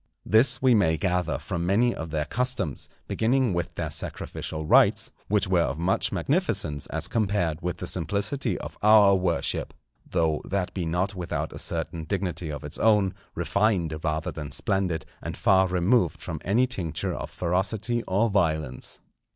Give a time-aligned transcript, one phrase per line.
[0.25, 5.47] This we may gather from many of their customs, beginning with their sacrificial rites, which
[5.47, 9.75] were of much magnificence as compared with the simplicity of our worship,
[10.09, 15.05] though that be not without a certain dignity of its own, refined rather than splendid,
[15.21, 19.01] and far removed from any tincture of ferocity or violence.